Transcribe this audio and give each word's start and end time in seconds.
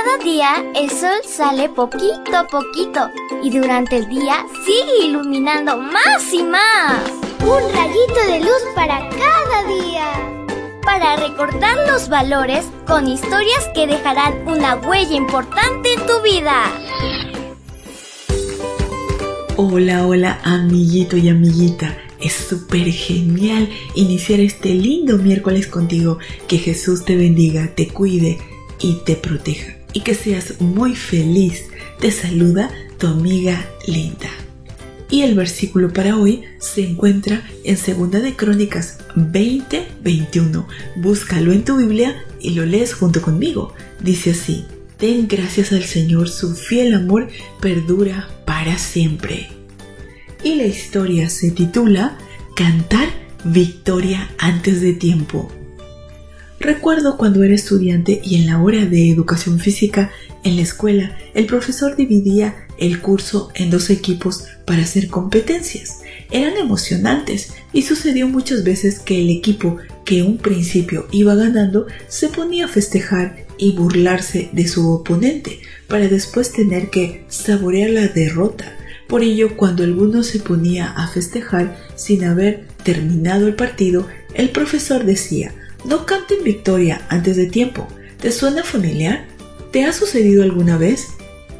Cada 0.00 0.22
día 0.22 0.64
el 0.76 0.90
sol 0.90 1.18
sale 1.26 1.68
poquito 1.70 2.36
a 2.36 2.46
poquito 2.46 3.10
y 3.42 3.50
durante 3.50 3.96
el 3.96 4.08
día 4.08 4.46
sigue 4.64 5.06
iluminando 5.06 5.76
más 5.76 6.32
y 6.32 6.44
más. 6.44 7.02
Un 7.40 7.72
rayito 7.72 8.20
de 8.28 8.38
luz 8.38 8.62
para 8.76 9.00
cada 9.08 9.64
día. 9.66 10.06
Para 10.84 11.16
recordar 11.16 11.76
los 11.88 12.08
valores 12.08 12.64
con 12.86 13.08
historias 13.08 13.68
que 13.74 13.88
dejarán 13.88 14.46
una 14.46 14.76
huella 14.76 15.16
importante 15.16 15.92
en 15.92 16.06
tu 16.06 16.22
vida. 16.22 16.62
Hola, 19.56 20.06
hola, 20.06 20.40
amiguito 20.44 21.16
y 21.16 21.28
amiguita. 21.28 21.98
Es 22.20 22.34
súper 22.34 22.92
genial 22.92 23.68
iniciar 23.96 24.38
este 24.38 24.68
lindo 24.74 25.18
miércoles 25.18 25.66
contigo. 25.66 26.18
Que 26.46 26.58
Jesús 26.58 27.04
te 27.04 27.16
bendiga, 27.16 27.74
te 27.74 27.88
cuide 27.88 28.38
y 28.78 29.00
te 29.04 29.16
proteja 29.16 29.77
y 29.92 30.00
que 30.00 30.14
seas 30.14 30.60
muy 30.60 30.94
feliz. 30.94 31.64
Te 32.00 32.10
saluda 32.10 32.70
tu 32.98 33.06
amiga 33.06 33.64
Linda. 33.86 34.30
Y 35.10 35.22
el 35.22 35.34
versículo 35.34 35.92
para 35.92 36.16
hoy 36.16 36.44
se 36.58 36.84
encuentra 36.84 37.42
en 37.64 37.76
Segunda 37.76 38.20
de 38.20 38.36
Crónicas 38.36 38.98
20:21. 39.16 40.66
Búscalo 40.96 41.52
en 41.52 41.64
tu 41.64 41.78
Biblia 41.78 42.22
y 42.40 42.50
lo 42.50 42.66
lees 42.66 42.92
junto 42.92 43.22
conmigo. 43.22 43.72
Dice 44.00 44.32
así: 44.32 44.66
Den 44.98 45.26
gracias 45.26 45.72
al 45.72 45.84
Señor, 45.84 46.28
su 46.28 46.54
fiel 46.54 46.94
amor 46.94 47.28
perdura 47.60 48.28
para 48.44 48.76
siempre. 48.78 49.48
Y 50.44 50.56
la 50.56 50.66
historia 50.66 51.30
se 51.30 51.50
titula 51.50 52.18
Cantar 52.54 53.08
victoria 53.44 54.28
antes 54.38 54.80
de 54.80 54.92
tiempo. 54.92 55.50
Recuerdo 56.60 57.16
cuando 57.16 57.44
era 57.44 57.54
estudiante 57.54 58.20
y 58.24 58.36
en 58.36 58.46
la 58.46 58.60
hora 58.60 58.84
de 58.84 59.10
educación 59.10 59.60
física 59.60 60.10
en 60.42 60.56
la 60.56 60.62
escuela, 60.62 61.16
el 61.34 61.46
profesor 61.46 61.94
dividía 61.94 62.66
el 62.78 63.00
curso 63.00 63.50
en 63.54 63.70
dos 63.70 63.90
equipos 63.90 64.44
para 64.64 64.82
hacer 64.82 65.08
competencias. 65.08 66.00
Eran 66.30 66.56
emocionantes 66.56 67.52
y 67.72 67.82
sucedió 67.82 68.28
muchas 68.28 68.64
veces 68.64 68.98
que 68.98 69.20
el 69.20 69.30
equipo 69.30 69.76
que 70.04 70.22
un 70.22 70.38
principio 70.38 71.06
iba 71.12 71.34
ganando 71.34 71.86
se 72.08 72.28
ponía 72.28 72.64
a 72.64 72.68
festejar 72.68 73.46
y 73.56 73.72
burlarse 73.72 74.50
de 74.52 74.66
su 74.66 74.90
oponente 74.90 75.60
para 75.86 76.08
después 76.08 76.52
tener 76.52 76.90
que 76.90 77.24
saborear 77.28 77.90
la 77.90 78.08
derrota. 78.08 78.76
Por 79.06 79.22
ello, 79.22 79.56
cuando 79.56 79.84
alguno 79.84 80.22
se 80.22 80.38
ponía 80.38 80.90
a 80.90 81.08
festejar 81.08 81.76
sin 81.94 82.24
haber 82.24 82.66
terminado 82.82 83.46
el 83.46 83.54
partido, 83.54 84.06
el 84.34 84.50
profesor 84.50 85.04
decía, 85.04 85.54
no 85.84 86.06
canten 86.06 86.42
victoria 86.44 87.02
antes 87.08 87.36
de 87.36 87.46
tiempo. 87.46 87.86
¿Te 88.20 88.32
suena 88.32 88.62
familiar? 88.62 89.26
¿Te 89.70 89.84
ha 89.84 89.92
sucedido 89.92 90.42
alguna 90.42 90.76
vez? 90.76 91.08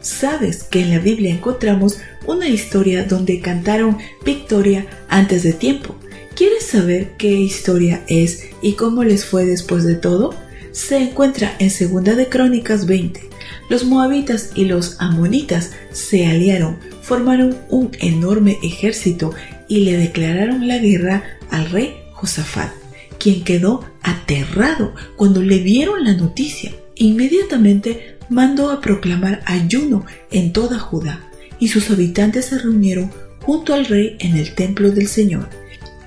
Sabes 0.00 0.64
que 0.64 0.80
en 0.80 0.90
la 0.90 0.98
Biblia 0.98 1.32
encontramos 1.32 1.98
una 2.26 2.48
historia 2.48 3.04
donde 3.04 3.40
cantaron 3.40 3.98
victoria 4.24 4.86
antes 5.08 5.42
de 5.42 5.52
tiempo. 5.52 5.94
¿Quieres 6.34 6.64
saber 6.64 7.12
qué 7.18 7.28
historia 7.32 8.02
es 8.08 8.44
y 8.62 8.72
cómo 8.72 9.04
les 9.04 9.24
fue 9.24 9.44
después 9.44 9.84
de 9.84 9.94
todo? 9.94 10.34
Se 10.72 10.96
encuentra 10.96 11.54
en 11.58 11.70
Segunda 11.70 12.14
de 12.14 12.28
Crónicas 12.28 12.86
20. 12.86 13.28
Los 13.68 13.84
moabitas 13.84 14.50
y 14.54 14.64
los 14.64 14.96
amonitas 15.00 15.72
se 15.92 16.26
aliaron, 16.26 16.78
formaron 17.02 17.56
un 17.68 17.90
enorme 18.00 18.58
ejército 18.62 19.34
y 19.68 19.80
le 19.80 19.96
declararon 19.96 20.66
la 20.66 20.78
guerra 20.78 21.22
al 21.50 21.70
rey 21.70 21.96
Josafat 22.14 22.79
quien 23.20 23.44
quedó 23.44 23.84
aterrado 24.02 24.94
cuando 25.16 25.42
le 25.42 25.60
dieron 25.60 26.02
la 26.02 26.14
noticia. 26.14 26.72
Inmediatamente 26.96 28.16
mandó 28.28 28.70
a 28.70 28.80
proclamar 28.80 29.42
ayuno 29.46 30.04
en 30.30 30.52
toda 30.52 30.78
Judá 30.78 31.30
y 31.60 31.68
sus 31.68 31.90
habitantes 31.90 32.46
se 32.46 32.58
reunieron 32.58 33.12
junto 33.42 33.74
al 33.74 33.86
rey 33.86 34.16
en 34.18 34.36
el 34.36 34.54
templo 34.54 34.90
del 34.90 35.06
Señor. 35.06 35.48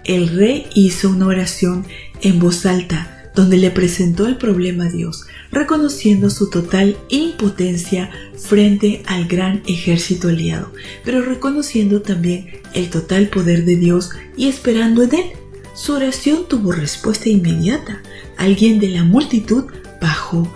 El 0.04 0.28
rey 0.28 0.68
hizo 0.74 1.10
una 1.10 1.28
oración 1.28 1.86
en 2.22 2.40
voz 2.40 2.66
alta 2.66 3.32
donde 3.36 3.58
le 3.58 3.72
presentó 3.72 4.28
el 4.28 4.38
problema 4.38 4.86
a 4.86 4.90
Dios, 4.90 5.26
reconociendo 5.52 6.30
su 6.30 6.50
total 6.50 6.98
impotencia 7.10 8.12
frente 8.38 9.02
al 9.08 9.28
gran 9.28 9.64
ejército 9.66 10.28
aliado, 10.28 10.72
pero 11.04 11.24
reconociendo 11.24 12.02
también 12.02 12.48
el 12.74 12.90
total 12.90 13.30
poder 13.30 13.66
de 13.66 13.76
Dios 13.76 14.12
y 14.38 14.50
esperando 14.50 15.04
en 15.04 15.16
él 15.16 15.26
su 15.74 15.94
oración 15.94 16.48
tuvo 16.48 16.72
respuesta 16.72 17.30
inmediata. 17.30 18.02
Alguien 18.38 18.80
de 18.80 18.90
la 18.90 19.04
multitud, 19.04 19.66
bajo 20.00 20.48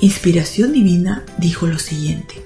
inspiración 0.00 0.72
divina, 0.72 1.24
dijo 1.38 1.66
lo 1.66 1.78
siguiente. 1.78 2.44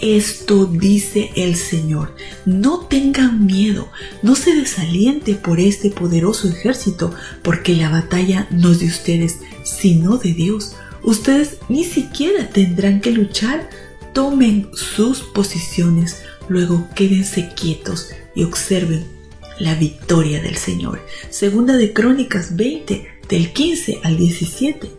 Esto 0.00 0.64
dice 0.64 1.30
el 1.36 1.56
Señor. 1.56 2.16
No 2.46 2.86
tengan 2.86 3.44
miedo, 3.44 3.90
no 4.22 4.34
se 4.34 4.54
desaliente 4.54 5.34
por 5.34 5.60
este 5.60 5.90
poderoso 5.90 6.48
ejército, 6.48 7.14
porque 7.42 7.76
la 7.76 7.90
batalla 7.90 8.48
no 8.50 8.72
es 8.72 8.78
de 8.78 8.86
ustedes, 8.86 9.36
sino 9.62 10.16
de 10.16 10.32
Dios. 10.32 10.74
Ustedes 11.02 11.58
ni 11.68 11.84
siquiera 11.84 12.48
tendrán 12.48 13.00
que 13.02 13.10
luchar. 13.10 13.68
Tomen 14.14 14.70
sus 14.72 15.20
posiciones, 15.20 16.22
luego 16.48 16.88
quédense 16.96 17.50
quietos 17.54 18.08
y 18.34 18.44
observen 18.44 19.19
la 19.60 19.74
victoria 19.74 20.42
del 20.42 20.56
Señor. 20.56 21.00
Segunda 21.28 21.76
de 21.76 21.92
Crónicas 21.92 22.56
20, 22.56 23.06
del 23.28 23.52
15 23.52 24.00
al 24.02 24.16
17. 24.16 24.90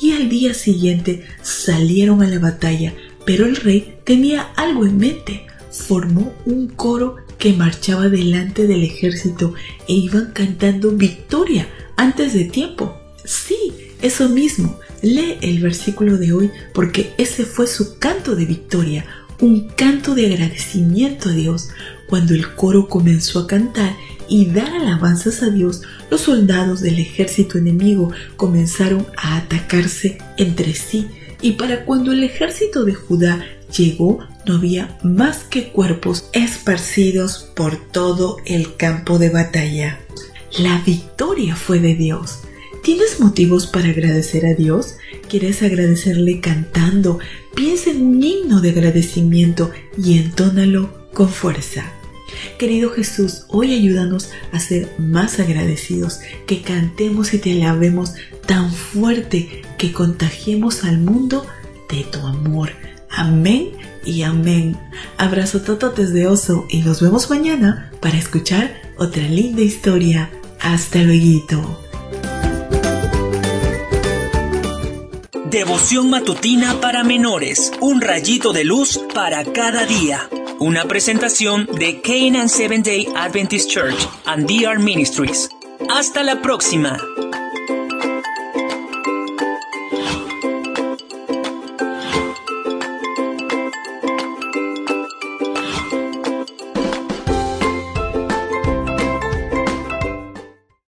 Y 0.00 0.12
al 0.12 0.28
día 0.28 0.54
siguiente 0.54 1.24
salieron 1.42 2.22
a 2.22 2.28
la 2.28 2.38
batalla, 2.38 2.94
pero 3.24 3.46
el 3.46 3.56
rey 3.56 3.98
tenía 4.04 4.42
algo 4.56 4.86
en 4.86 4.96
mente. 4.98 5.46
Formó 5.70 6.32
un 6.46 6.68
coro 6.68 7.16
que 7.38 7.52
marchaba 7.52 8.08
delante 8.08 8.66
del 8.66 8.82
ejército 8.82 9.54
e 9.88 9.92
iban 9.92 10.32
cantando 10.32 10.92
victoria 10.92 11.68
antes 11.96 12.32
de 12.32 12.44
tiempo. 12.44 12.96
Sí, 13.24 13.72
eso 14.00 14.28
mismo. 14.28 14.78
Lee 15.02 15.36
el 15.42 15.60
versículo 15.60 16.16
de 16.16 16.32
hoy 16.32 16.50
porque 16.72 17.12
ese 17.18 17.44
fue 17.44 17.66
su 17.66 17.98
canto 17.98 18.34
de 18.34 18.46
victoria, 18.46 19.04
un 19.40 19.68
canto 19.68 20.14
de 20.14 20.26
agradecimiento 20.26 21.28
a 21.28 21.32
Dios. 21.32 21.70
Cuando 22.08 22.34
el 22.34 22.54
coro 22.54 22.88
comenzó 22.88 23.40
a 23.40 23.46
cantar 23.46 23.94
y 24.28 24.46
dar 24.46 24.68
alabanzas 24.68 25.42
a 25.42 25.50
Dios, 25.50 25.82
los 26.10 26.22
soldados 26.22 26.80
del 26.80 26.98
ejército 26.98 27.58
enemigo 27.58 28.12
comenzaron 28.36 29.06
a 29.16 29.38
atacarse 29.38 30.18
entre 30.36 30.74
sí 30.74 31.08
y 31.40 31.52
para 31.52 31.84
cuando 31.84 32.12
el 32.12 32.22
ejército 32.22 32.84
de 32.84 32.94
Judá 32.94 33.44
llegó 33.76 34.18
no 34.46 34.56
había 34.56 34.98
más 35.02 35.38
que 35.44 35.68
cuerpos 35.68 36.28
esparcidos 36.32 37.50
por 37.54 37.76
todo 37.76 38.38
el 38.46 38.76
campo 38.76 39.18
de 39.18 39.30
batalla. 39.30 40.00
La 40.58 40.80
victoria 40.86 41.56
fue 41.56 41.80
de 41.80 41.94
Dios. 41.94 42.40
¿Tienes 42.82 43.20
motivos 43.20 43.66
para 43.66 43.88
agradecer 43.88 44.46
a 44.46 44.54
Dios? 44.54 44.96
¿Quieres 45.28 45.62
agradecerle 45.62 46.40
cantando? 46.40 47.18
Piensa 47.54 47.90
en 47.90 48.02
un 48.02 48.22
himno 48.22 48.60
de 48.60 48.70
agradecimiento 48.70 49.70
y 50.02 50.18
entónalo 50.18 51.08
con 51.12 51.28
fuerza. 51.28 51.92
Querido 52.58 52.90
Jesús, 52.90 53.44
hoy 53.48 53.74
ayúdanos 53.74 54.30
a 54.52 54.60
ser 54.60 54.88
más 54.98 55.40
agradecidos, 55.40 56.20
que 56.46 56.62
cantemos 56.62 57.34
y 57.34 57.38
te 57.38 57.52
alabemos 57.52 58.14
tan 58.46 58.72
fuerte 58.72 59.62
que 59.78 59.92
contagiemos 59.92 60.84
al 60.84 60.98
mundo 60.98 61.44
de 61.88 62.04
tu 62.04 62.20
amor. 62.20 62.70
Amén 63.10 63.72
y 64.04 64.22
amén. 64.22 64.76
Abrazo 65.18 65.62
tototes 65.62 66.12
de 66.12 66.26
oso 66.28 66.66
y 66.68 66.80
nos 66.80 67.00
vemos 67.00 67.30
mañana 67.30 67.90
para 68.00 68.18
escuchar 68.18 68.80
otra 68.96 69.26
linda 69.26 69.62
historia. 69.62 70.30
Hasta 70.60 71.02
luego. 71.02 71.85
Devoción 75.56 76.10
matutina 76.10 76.82
para 76.82 77.02
menores. 77.02 77.72
Un 77.80 78.02
rayito 78.02 78.52
de 78.52 78.62
luz 78.62 79.00
para 79.14 79.42
cada 79.42 79.86
día. 79.86 80.28
Una 80.58 80.84
presentación 80.84 81.66
de 81.78 82.02
Canaan 82.02 82.50
Seventh 82.50 82.84
Day 82.84 83.08
Adventist 83.16 83.70
Church 83.70 84.06
and 84.26 84.46
DR 84.46 84.78
Ministries. 84.78 85.48
Hasta 85.88 86.22
la 86.24 86.42
próxima. 86.42 86.98